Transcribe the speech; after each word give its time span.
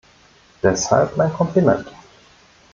Deshalb 0.63 1.15
mein 1.15 1.31
Kompliment. 1.31 1.85